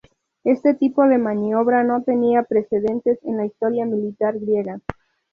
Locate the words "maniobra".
1.19-1.83